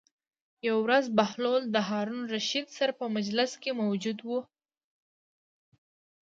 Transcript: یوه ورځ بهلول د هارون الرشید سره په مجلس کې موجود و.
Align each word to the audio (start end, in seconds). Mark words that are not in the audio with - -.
یوه 0.67 0.79
ورځ 0.85 1.05
بهلول 1.17 1.63
د 1.69 1.77
هارون 1.89 2.19
الرشید 2.25 2.67
سره 2.77 2.91
په 2.99 3.05
مجلس 3.15 3.51
کې 3.61 3.71
موجود 3.81 4.19
و. 4.27 4.29